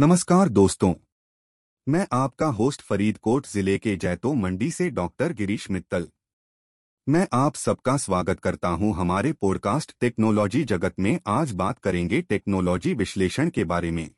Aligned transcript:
नमस्कार 0.00 0.48
दोस्तों। 0.48 0.94
मैं 1.88 2.06
आपका 2.12 2.46
होस्ट 2.46 2.82
फरीदकोट 2.82 3.46
ज़िले 3.46 3.78
के 3.78 3.96
जैतो 3.96 4.34
मंडी 4.34 4.70
से 4.70 4.90
डॉक्टर 4.90 5.32
गिरीश 5.32 5.70
मित्तल। 5.70 6.08
मैं 7.08 7.28
आप 7.32 7.54
सबका 7.54 7.96
स्वागत 7.96 8.40
करता 8.40 8.68
हूँ 8.68 8.94
हमारे 8.94 9.32
पॉडकास्ट 9.32 9.92
टेक्नोलॉजी 10.00 10.64
जगत 10.64 10.94
में। 10.98 11.20
आज 11.26 11.52
बात 11.52 11.78
करेंगे 11.78 12.22
टेक्नोलॉजी 12.22 12.94
विश्लेषण 12.94 13.50
के 13.50 13.64
बारे 13.64 13.90
में। 13.90 14.10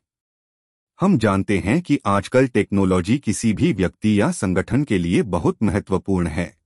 हम 1.01 1.17
जानते 1.17 1.57
हैं 1.57 1.81
कि 1.81 1.99
आजकल 2.05 2.47
टेक्नोलॉजी 2.47 3.17
किसी 3.17 3.53
भी 3.53 3.73
व्यक्ति 3.73 4.21
या 4.21 4.31
संगठन 4.31 4.83
के 4.83 4.97
लिए 4.97 5.21
बहुत 5.21 5.63
महत्वपूर्ण 5.63 6.27
है। 6.27 6.56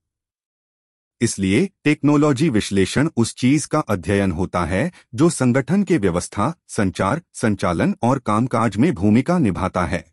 इसलिए 1.22 1.70
टेक्नोलॉजी 1.84 2.48
विश्लेषण 2.48 3.08
उस 3.16 3.34
चीज़ 3.34 3.68
का 3.68 3.80
अध्ययन 3.80 4.32
होता 4.32 4.64
है, 4.64 4.92
जो 5.14 5.30
संगठन 5.30 5.82
के 5.82 5.98
व्यवस्था, 5.98 6.54
संचार, 6.68 7.22
संचालन 7.34 7.94
और 8.02 8.18
कामकाज 8.18 8.76
में 8.76 8.94
भूमिका 8.94 9.38
निभाता 9.38 9.84
है। 9.86 10.04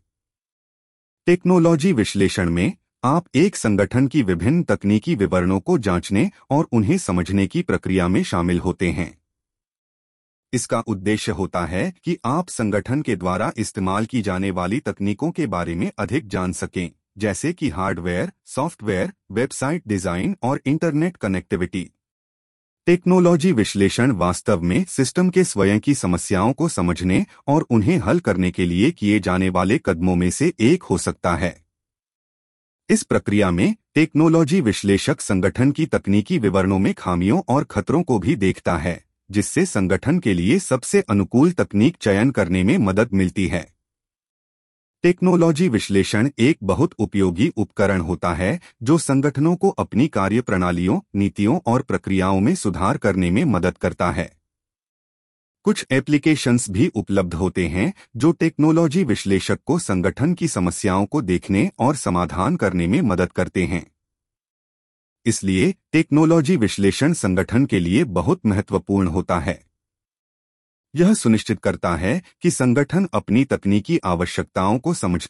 टेक्नोलॉजी 1.26 1.92
विश्लेषण 1.92 2.50
में 2.50 2.72
आप 3.04 3.26
एक 3.34 3.56
संगठन 3.56 4.06
की 4.06 4.22
विभिन्न 4.22 4.62
तकनीकी 4.62 5.14
विवरणों 5.14 5.60
को 5.60 5.78
जांचने 5.78 6.30
और 6.50 6.68
उन्हें 6.72 6.98
समझने 6.98 7.46
की 7.46 7.62
प्रक्रिया 7.62 8.08
में 8.08 8.22
शामिल 8.22 8.58
होते 8.58 8.90
हैं। 8.90 9.18
इसका 10.52 10.80
उद्देश्य 10.80 11.32
होता 11.32 11.66
है 11.66 11.94
कि 12.04 12.18
आप 12.24 12.48
संगठन 12.48 13.02
के 13.02 13.16
द्वारा 13.16 13.52
इस्तेमाल 13.56 14.06
की 14.06 14.22
जाने 14.22 14.50
वाली 14.50 14.80
तकनीकों 14.80 15.30
के 15.30 15.46
बारे 15.46 15.74
में 15.74 15.92
अधिक 15.98 16.28
जान 16.28 16.52
सकें। 16.52 16.90
जैसे 17.20 17.52
कि 17.52 17.68
हार्डवेयर, 17.68 18.32
सॉफ्टवेयर, 18.46 19.12
वेबसाइट 19.32 19.82
डिज़ाइन 19.88 20.36
और 20.42 20.60
इंटरनेट 20.66 21.16
कनेक्टिविटी। 21.16 21.88
टेक्नोलॉजी 22.86 23.52
विश्लेषण 23.52 24.10
वास्तव 24.10 24.62
में 24.62 24.84
सिस्टम 24.84 25.30
के 25.30 25.44
स्वयं 25.44 25.80
की 25.80 25.94
समस्याओं 25.94 26.52
को 26.52 26.68
समझने 26.68 27.24
और 27.48 27.66
उन्हें 27.70 27.98
हल 27.98 28.20
करने 28.20 28.50
के 28.50 28.66
लिए 28.66 28.90
किए 28.90 29.18
जाने 29.20 29.48
वाले 29.48 29.78
कदमों 29.78 30.14
में 30.16 30.30
से 30.30 30.52
एक 30.60 30.82
हो 30.82 30.98
सकता 30.98 31.34
है। 31.36 31.54
इस 32.88 33.02
प्रक्रिया 33.02 33.50
में 33.50 33.74
टेक्नोलॉजी 33.94 34.60
विश्लेषक 34.60 35.20
संगठन 35.20 35.70
की 35.70 35.86
तकनीकी 35.86 36.38
विवरणों 36.38 36.78
में 36.78 36.92
खामियों 36.94 37.40
और 37.48 37.64
खतरों 37.64 38.02
को 38.02 38.18
भी 38.18 38.36
देखता 38.36 38.76
है, 38.76 39.00
जिससे 39.30 39.66
संगठन 39.66 40.18
के 40.18 40.34
लिए 40.34 40.58
सबसे 40.58 41.00
अनुकूल 41.00 41.52
तकनीक 41.52 41.96
चयन 41.96 42.30
करने 42.30 42.62
में 42.64 42.76
मदद 42.78 43.12
मिलती 43.12 43.46
है। 43.48 43.66
टेक्नोलॉजी 45.02 45.68
विश्लेषण 45.68 46.30
एक 46.38 46.58
बहुत 46.62 46.94
उपयोगी 46.98 47.48
उपकरण 47.56 48.00
होता 48.00 48.34
है, 48.34 48.60
जो 48.82 48.98
संगठनों 48.98 49.56
को 49.56 49.68
अपनी 49.68 50.08
कार्य 50.08 50.40
प्रणालियों 50.40 51.00
नीतियों 51.14 51.60
और 51.66 51.82
प्रक्रियाओं 51.82 52.40
में 52.40 52.54
सुधार 52.54 52.96
करने 52.96 53.30
में 53.30 53.44
मदद 53.44 53.78
करता 53.78 54.10
है। 54.10 54.36
कुछ 55.64 55.86
एप्लीकेशंस 55.90 56.70
भी 56.70 56.88
उपलब्ध 56.88 57.34
होते 57.34 57.66
हैं, 57.68 57.94
जो 58.16 58.32
टेक्नोलॉजी 58.32 59.04
विश्लेषक 59.04 59.58
को 59.66 59.78
संगठन 59.78 60.34
की 60.34 60.48
समस्याओं 60.48 61.06
को 61.06 61.22
देखने 61.22 61.70
और 61.78 61.96
समाधान 61.96 62.56
करने 62.56 62.86
में 62.86 63.00
मदद 63.00 63.32
करते 63.32 63.64
हैं। 63.64 63.86
इसलिए 65.26 65.74
टेक्नोलॉजी 65.92 66.56
विश्लेषण 66.56 67.12
संगठन 67.12 67.66
के 67.66 67.80
लिए 67.80 68.04
बहुत 68.04 68.46
महत्वपूर्ण 68.46 69.06
होता 69.06 69.38
है। 69.38 69.69
यह 70.96 71.14
सुनिश्चित 71.14 71.60
करता 71.60 71.96
है 71.96 72.22
कि 72.42 72.50
संगठन 72.50 73.08
अपनी 73.14 73.44
तकनीकी 73.44 73.98
आवश्यकताओं 74.04 74.78
को 74.78 74.94
समझता 74.94 75.28